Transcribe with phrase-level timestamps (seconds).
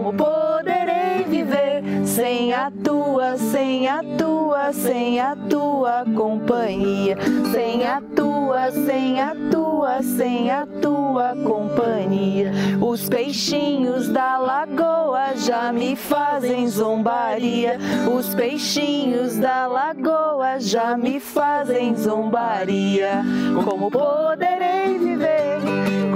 [0.00, 7.18] Como poderei viver sem a tua, sem a tua, sem a tua companhia?
[7.52, 12.50] Sem a tua, sem a tua, sem a tua companhia.
[12.80, 17.78] Os peixinhos da lagoa já me fazem zombaria.
[18.10, 23.22] Os peixinhos da lagoa já me fazem zombaria.
[23.66, 25.60] Como poderei viver?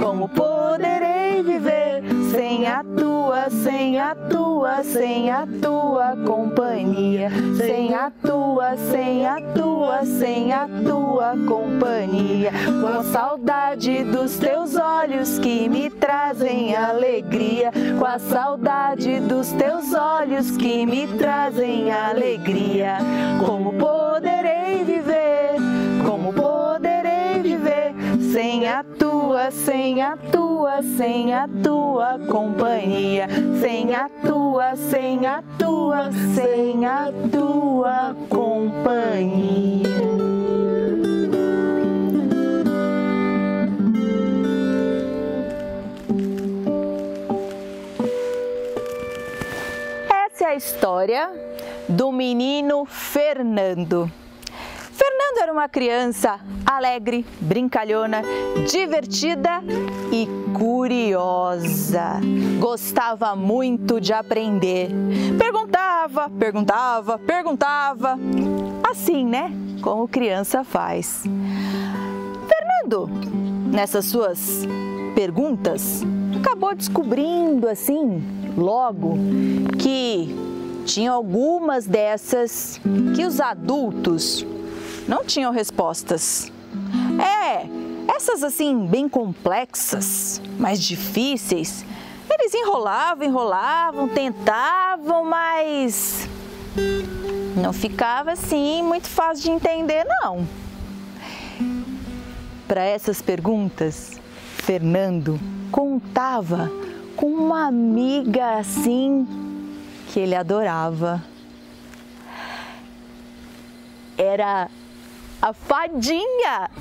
[0.01, 1.84] Como poderei viver
[2.35, 7.29] sem a tua, sem a tua, sem a tua companhia?
[7.55, 12.51] Sem a tua, sem a tua, sem a tua companhia.
[12.81, 17.71] Com saudade dos teus olhos que me trazem alegria.
[17.97, 22.97] Com a saudade dos teus olhos que me trazem alegria.
[23.45, 24.94] Como poderei viver?
[28.65, 33.27] Sem a tua, sem a tua, sem a tua companhia?
[33.61, 39.85] Sem a tua, sem a tua, sem a tua companhia.
[50.25, 51.29] Essa é a história
[51.87, 54.11] do menino Fernando.
[55.35, 58.21] Fernando era uma criança alegre, brincalhona,
[58.69, 59.61] divertida
[60.11, 60.27] e
[60.57, 62.21] curiosa.
[62.59, 64.89] Gostava muito de aprender.
[65.37, 68.17] Perguntava, perguntava, perguntava.
[68.89, 69.51] Assim, né?
[69.81, 71.23] Como criança faz.
[72.47, 73.09] Fernando,
[73.71, 74.65] nessas suas
[75.13, 76.01] perguntas,
[76.39, 78.23] acabou descobrindo assim,
[78.57, 79.17] logo,
[79.79, 80.33] que
[80.85, 82.79] tinha algumas dessas
[83.15, 84.45] que os adultos
[85.07, 86.51] não tinham respostas.
[87.21, 87.67] É,
[88.13, 91.85] essas assim, bem complexas, mais difíceis,
[92.29, 96.27] eles enrolavam, enrolavam, tentavam, mas
[97.55, 100.47] não ficava assim muito fácil de entender, não.
[102.67, 104.19] Para essas perguntas,
[104.57, 105.39] Fernando
[105.71, 106.71] contava
[107.15, 109.27] com uma amiga assim
[110.11, 111.23] que ele adorava.
[114.17, 114.69] Era
[115.45, 116.71] a fadinha.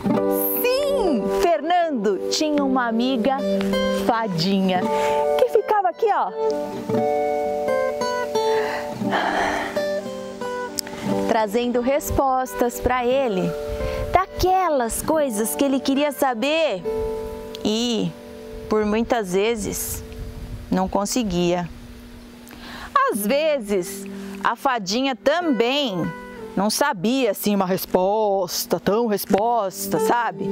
[0.62, 3.36] Sim, Fernando tinha uma amiga
[4.06, 4.80] fadinha
[5.38, 6.30] que ficava aqui, ó.
[11.28, 13.42] Trazendo respostas para ele
[14.10, 16.82] daquelas coisas que ele queria saber
[17.62, 18.10] e,
[18.70, 20.02] por muitas vezes,
[20.70, 21.68] não conseguia.
[23.12, 24.06] Às vezes,
[24.42, 26.23] a fadinha também
[26.56, 30.44] não sabia assim uma resposta, tão resposta, sabe?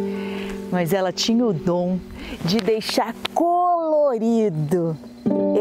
[0.70, 1.98] Mas ela tinha o dom
[2.44, 4.96] de deixar colorido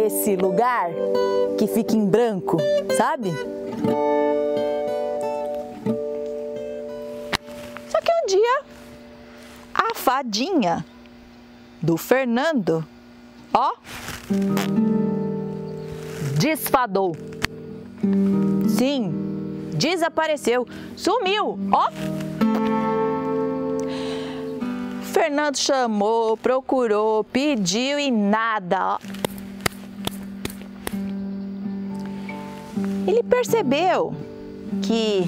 [0.06, 0.90] esse lugar
[1.57, 2.57] que fica em branco,
[2.97, 3.31] sabe?
[7.88, 8.62] Só que um dia
[9.73, 10.84] a fadinha
[11.79, 12.84] do Fernando,
[13.53, 13.73] ó,
[16.40, 17.16] desfadou.
[18.68, 19.30] Sim,
[19.81, 21.89] desapareceu, sumiu, ó.
[25.11, 28.99] Fernando chamou, procurou, pediu e nada, ó.
[33.07, 34.13] Ele percebeu
[34.83, 35.23] que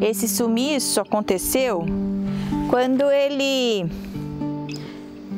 [0.00, 1.86] esse sumiço aconteceu
[2.68, 3.88] quando ele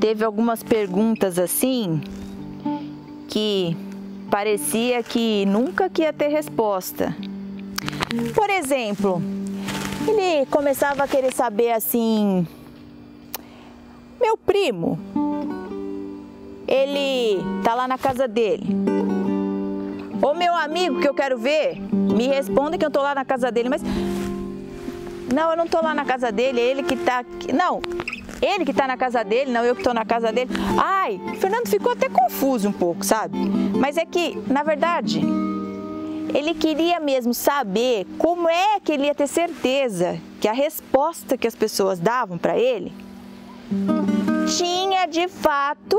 [0.01, 2.01] teve algumas perguntas assim
[3.29, 3.77] que
[4.31, 7.15] parecia que nunca que ia ter resposta.
[8.35, 9.23] Por exemplo,
[10.09, 12.47] ele começava a querer saber assim:
[14.21, 14.99] meu primo,
[16.67, 18.67] ele tá lá na casa dele.
[20.23, 23.51] Ou meu amigo que eu quero ver, me responda que eu tô lá na casa
[23.51, 23.83] dele, mas
[25.33, 27.53] não, eu não tô lá na casa dele, é ele que tá aqui.
[27.53, 27.81] Não,
[28.43, 30.51] ele que tá na casa dele, não eu que tô na casa dele.
[30.77, 33.39] Ai, o Fernando ficou até confuso um pouco, sabe?
[33.79, 35.23] Mas é que, na verdade,
[36.35, 41.47] ele queria mesmo saber como é que ele ia ter certeza que a resposta que
[41.47, 42.93] as pessoas davam para ele
[44.57, 45.99] tinha de fato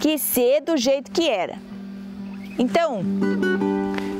[0.00, 1.56] que ser do jeito que era.
[2.58, 3.02] Então,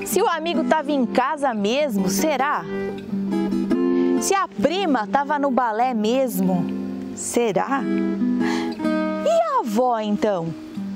[0.06, 2.64] se o amigo estava em casa mesmo, será?
[4.20, 6.64] Se a prima estava no balé mesmo,
[7.14, 7.82] será?
[9.26, 10.48] E a avó então,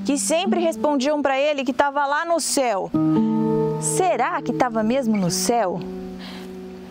[0.05, 2.89] que sempre respondiam para ele que estava lá no céu,
[3.79, 5.79] Será que estava mesmo no céu?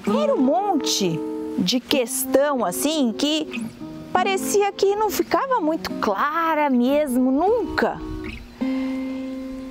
[0.07, 1.21] Era um monte
[1.59, 3.67] de questão assim que
[4.11, 8.01] parecia que não ficava muito clara mesmo, nunca.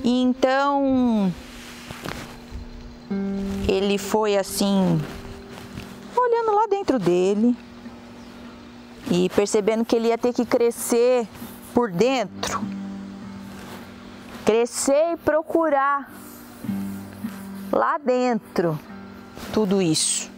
[0.03, 1.33] E então
[3.67, 5.01] ele foi assim,
[6.15, 7.55] olhando lá dentro dele
[9.09, 11.27] e percebendo que ele ia ter que crescer
[11.73, 12.61] por dentro,
[14.45, 16.26] crescer e procurar
[17.71, 18.79] lá dentro
[19.53, 20.29] tudo isso.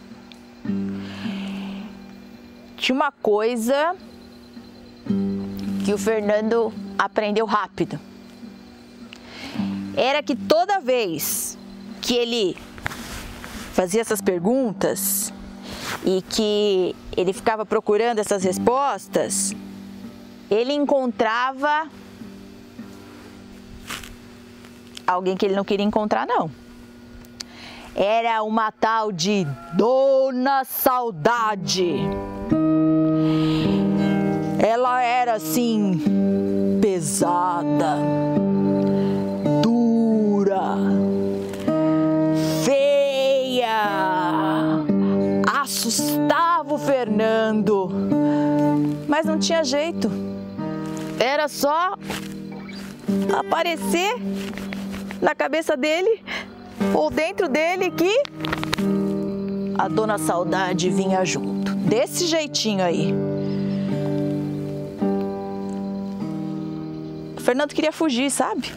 [2.76, 3.94] Tinha uma coisa
[5.84, 7.98] que o Fernando aprendeu rápido.
[9.96, 11.58] Era que toda vez
[12.00, 12.56] que ele
[13.72, 15.32] fazia essas perguntas
[16.04, 19.54] e que ele ficava procurando essas respostas,
[20.50, 21.88] ele encontrava
[25.06, 26.50] alguém que ele não queria encontrar, não.
[28.02, 31.96] Era uma tal de Dona Saudade.
[34.58, 36.00] Ela era assim,
[36.80, 37.98] pesada,
[39.62, 40.78] dura,
[42.64, 43.68] feia,
[45.62, 47.90] assustava o Fernando,
[49.06, 50.10] mas não tinha jeito.
[51.18, 51.98] Era só
[53.38, 54.14] aparecer
[55.20, 56.22] na cabeça dele
[56.94, 58.22] ou dentro dele que
[59.78, 61.74] a dona Saudade vinha junto.
[61.74, 63.14] Desse jeitinho aí.
[67.36, 68.72] O Fernando queria fugir, sabe?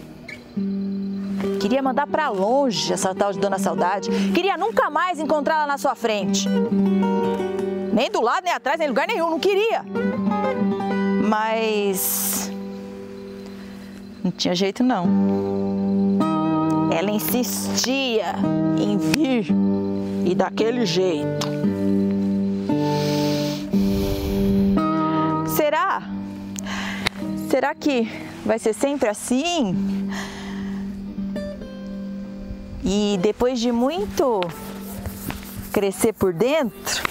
[1.59, 4.09] Queria mandar para longe essa tal de Dona Saudade.
[4.33, 6.47] Queria nunca mais encontrá-la na sua frente.
[7.93, 9.29] Nem do lado, nem atrás, nem lugar nenhum.
[9.29, 9.83] Não queria.
[11.27, 12.51] Mas.
[14.23, 16.32] Não tinha jeito, não.
[16.95, 18.35] Ela insistia
[18.77, 19.47] em vir
[20.23, 21.47] e daquele jeito.
[25.55, 26.03] Será?
[27.49, 28.07] Será que
[28.45, 29.75] vai ser sempre assim?
[32.83, 34.41] E depois de muito
[35.71, 37.01] crescer por dentro,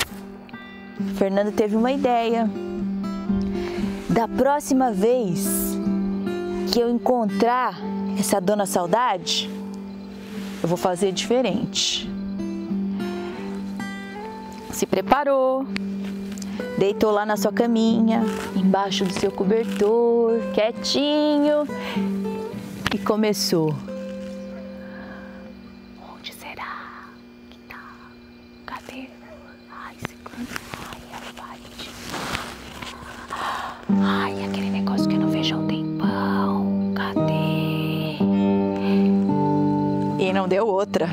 [1.17, 2.49] Fernando teve uma ideia.
[4.09, 5.77] Da próxima vez
[6.73, 7.75] que eu encontrar
[8.17, 9.51] essa dona saudade,
[10.63, 12.09] eu vou fazer diferente.
[14.71, 15.67] Se preparou,
[16.79, 18.23] deitou lá na sua caminha,
[18.55, 21.67] embaixo do seu cobertor, quietinho,
[22.95, 23.75] e começou.
[26.17, 27.09] Onde será
[27.51, 27.83] que tá?
[28.67, 29.09] Cadê?
[29.71, 30.61] Ai, esse canto.
[30.79, 31.91] Ai, a parede.
[34.01, 34.22] Ai,
[40.83, 41.09] outra.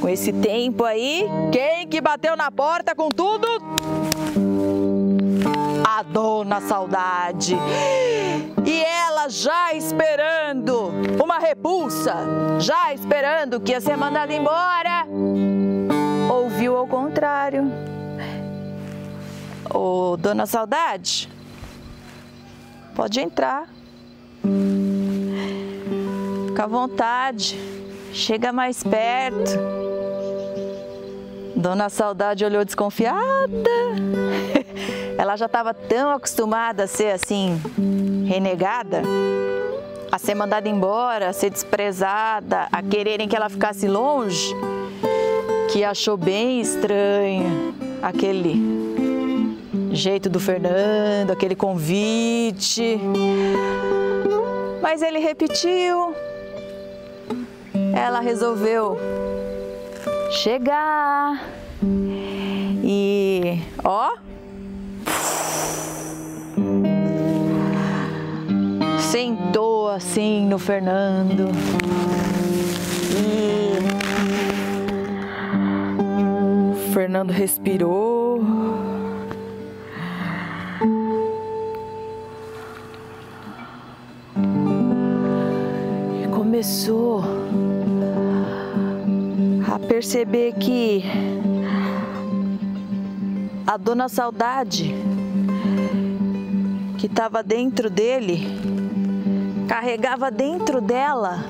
[0.00, 3.48] Com esse tempo aí, quem que bateu na porta com tudo?
[5.84, 7.56] A dona Saudade.
[8.64, 10.92] E ela já esperando
[11.22, 12.14] uma repulsa,
[12.60, 15.06] já esperando que ia ser mandada embora,
[16.30, 17.64] ouviu ao contrário.
[19.68, 21.28] Ô, dona Saudade,
[22.94, 23.66] pode entrar.
[26.48, 27.74] Fica à vontade.
[28.14, 29.58] Chega mais perto.
[31.56, 33.18] Dona Saudade olhou desconfiada.
[35.18, 37.60] Ela já estava tão acostumada a ser assim,
[38.24, 39.02] renegada,
[40.12, 44.54] a ser mandada embora, a ser desprezada, a quererem que ela ficasse longe,
[45.72, 48.54] que achou bem estranho aquele
[49.90, 53.00] jeito do Fernando, aquele convite.
[54.80, 56.14] Mas ele repetiu.
[57.94, 58.98] Ela resolveu
[60.30, 61.40] chegar.
[62.82, 64.10] E ó,
[68.98, 71.48] sentou assim no Fernando.
[73.16, 73.78] E
[76.72, 78.83] o Fernando respirou.
[86.54, 87.20] Começou
[89.68, 91.02] a perceber que
[93.66, 94.94] a dona Saudade
[96.96, 98.46] que estava dentro dele
[99.66, 101.40] carregava dentro dela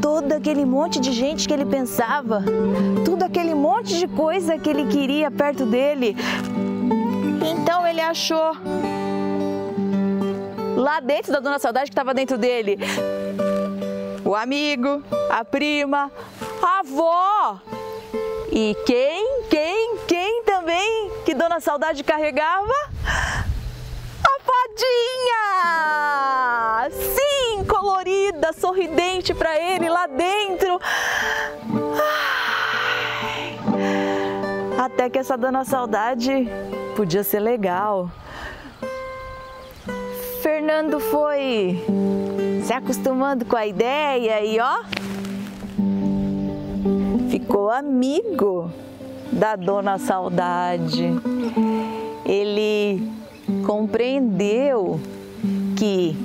[0.00, 2.42] todo aquele monte de gente que ele pensava,
[3.04, 6.16] tudo aquele monte de coisa que ele queria perto dele.
[7.46, 8.56] Então ele achou
[10.80, 12.78] lá dentro da Dona Saudade que estava dentro dele
[14.30, 16.10] o amigo, a prima,
[16.62, 17.60] a avó.
[18.52, 22.72] E quem, quem, quem também que Dona Saudade carregava?
[23.04, 25.40] A fadinha!
[26.90, 30.80] Sim, colorida, sorridente para ele lá dentro.
[34.78, 36.48] Até que essa Dona Saudade
[36.94, 38.08] podia ser legal.
[40.70, 41.84] Fernando foi
[42.64, 44.84] se acostumando com a ideia e ó,
[47.28, 48.70] ficou amigo
[49.32, 51.10] da Dona Saudade.
[52.24, 53.02] Ele
[53.66, 55.00] compreendeu
[55.76, 56.16] que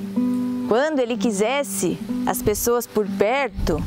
[0.68, 3.82] quando ele quisesse as pessoas por perto,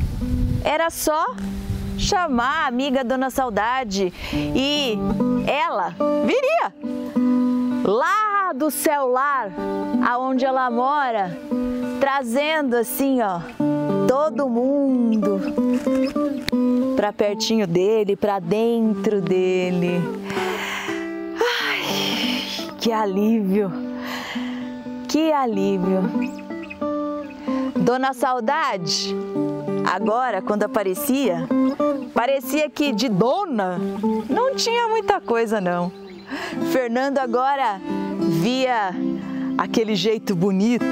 [0.65, 1.37] era só
[1.97, 4.97] chamar a amiga Dona Saudade e
[5.47, 6.73] ela viria
[7.85, 9.51] lá do celular
[10.08, 11.38] aonde ela mora,
[12.00, 13.41] trazendo assim, ó,
[14.08, 15.39] todo mundo
[16.96, 20.01] para pertinho dele, para dentro dele.
[21.62, 22.44] Ai,
[22.77, 23.72] que alívio!
[25.08, 26.03] Que alívio!
[27.75, 29.15] Dona Saudade,
[29.91, 31.48] agora quando aparecia,
[32.13, 33.79] parecia que de dona
[34.29, 35.91] não tinha muita coisa não.
[36.72, 37.82] Fernando agora
[38.19, 38.91] via
[39.57, 40.85] aquele jeito bonito,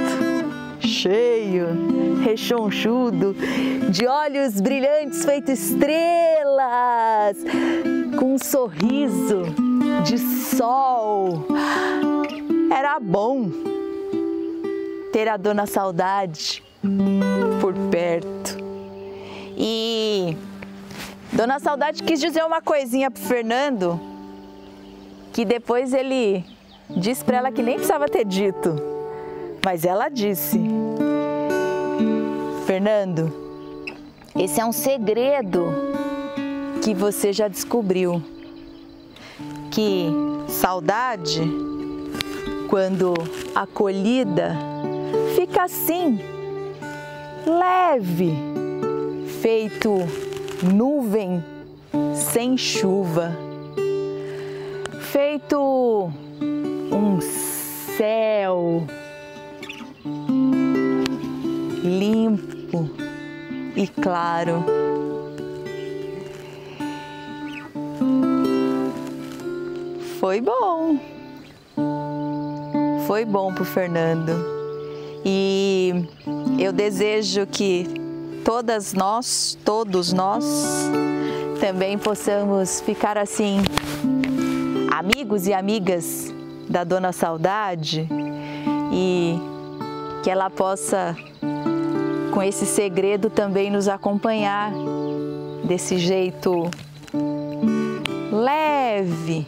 [0.79, 3.35] cheio, rechonchudo,
[3.89, 7.37] de olhos brilhantes feito estrelas,
[8.17, 9.43] com um sorriso
[10.03, 11.45] de sol.
[12.71, 13.49] Era bom
[15.11, 16.63] ter a dona Saudade
[17.59, 18.57] por perto.
[19.57, 20.37] E
[21.33, 23.99] Dona Saudade quis dizer uma coisinha pro Fernando
[25.33, 26.43] que depois ele
[26.89, 28.75] disse para ela que nem precisava ter dito.
[29.63, 30.59] Mas ela disse:
[32.65, 33.33] Fernando,
[34.35, 35.65] esse é um segredo
[36.81, 38.21] que você já descobriu.
[39.71, 40.07] Que
[40.47, 41.41] saudade,
[42.69, 43.13] quando
[43.53, 44.55] acolhida,
[45.35, 46.19] fica assim,
[47.45, 48.33] leve,
[49.41, 49.91] feito
[50.63, 51.43] nuvem
[52.15, 53.31] sem chuva,
[55.11, 56.11] feito
[57.97, 58.85] céu
[61.83, 62.89] limpo
[63.75, 64.63] e claro.
[70.19, 70.99] Foi bom.
[73.07, 74.31] Foi bom pro Fernando.
[75.25, 76.05] E
[76.59, 77.87] eu desejo que
[78.45, 80.45] todas nós, todos nós,
[81.59, 83.57] também possamos ficar assim,
[84.91, 86.36] amigos e amigas
[86.69, 88.07] da Dona Saudade
[88.91, 89.39] e
[90.23, 91.15] que ela possa,
[92.33, 94.71] com esse segredo, também nos acompanhar
[95.63, 96.69] desse jeito
[98.31, 99.47] leve.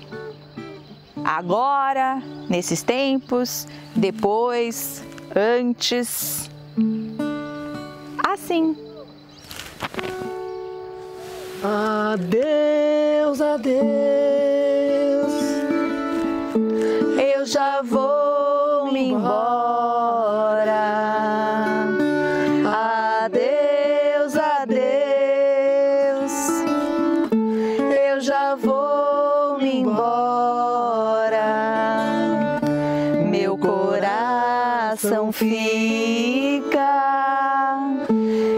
[1.24, 5.04] Agora, nesses tempos, depois,
[5.36, 6.50] antes.
[8.26, 8.76] Assim.
[11.64, 14.89] Adeus, adeus.
[17.40, 20.74] Eu já vou me embora.
[23.24, 24.74] Adeus, adeus.
[28.12, 31.40] Eu já vou me embora.
[33.32, 36.90] Meu coração fica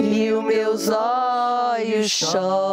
[0.02, 2.71] e os meus olhos chora.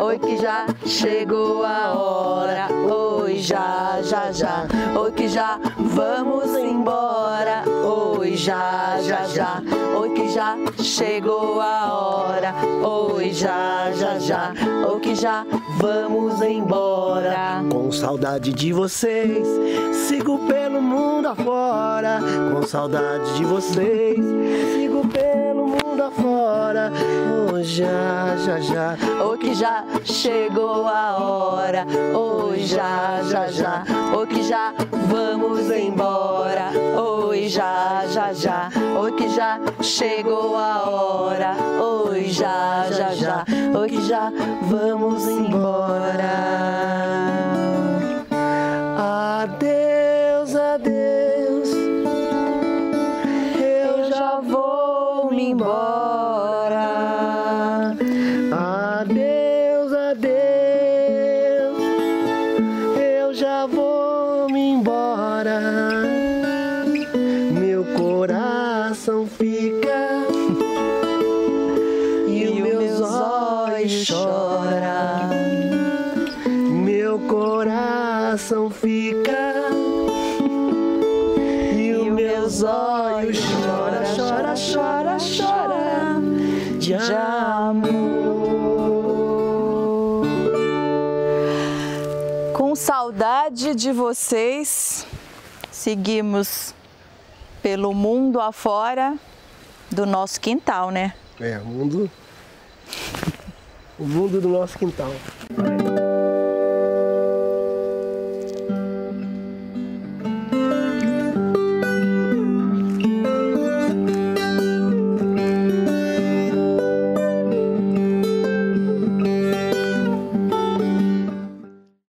[0.00, 2.68] Oi, que já chegou a hora.
[2.92, 4.66] Oi, já, já, já.
[4.98, 7.64] Oi, que já vamos embora.
[7.84, 9.62] Oi, já, já, já.
[9.98, 12.54] Oi, que já chegou a hora.
[12.82, 14.52] Oi, já, já, já.
[14.88, 15.44] Oi, que já
[15.78, 17.62] vamos embora.
[17.70, 19.46] Com saudade de vocês,
[19.92, 22.20] sigo pelo mundo afora.
[22.52, 24.18] Com saudade de vocês,
[24.74, 25.47] sigo pelo
[26.08, 26.90] afora.
[27.52, 28.96] Oh, já, já, já.
[29.24, 31.86] Oi, que já chegou a hora.
[32.14, 33.84] Oi, já, já, já.
[34.16, 34.72] Oi, que já
[35.06, 36.70] vamos embora.
[36.98, 38.70] Oi, já, já, já.
[39.00, 41.56] Oi, que já chegou a hora.
[41.80, 43.44] Oi, já, já, já.
[43.78, 46.68] Oi, que já vamos embora.
[55.68, 56.07] Vou
[92.58, 95.06] Com saudade de vocês,
[95.70, 96.74] seguimos
[97.62, 99.16] pelo mundo afora
[99.88, 101.14] do nosso quintal, né?
[101.38, 102.10] É, o mundo.
[103.96, 105.14] O mundo do nosso quintal.